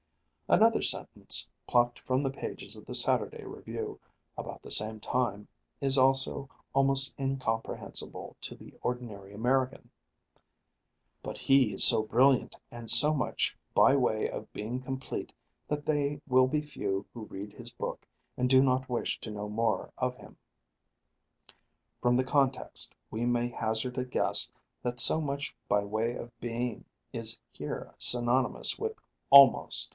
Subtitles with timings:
[0.47, 4.01] Another sentence plucked from the pages of the Saturday Review
[4.35, 5.47] about the same time
[5.79, 9.89] is also almost incomprehensible to the ordinary American:
[11.23, 15.31] "But he is so brilliant and so much by way of being complete
[15.69, 18.05] that they will be few who read his book
[18.35, 20.35] and do not wish to know more of him."
[22.01, 26.83] From the context we may hazard a guess that so much by way of being
[27.13, 28.95] is here synonymous with
[29.29, 29.89] almost.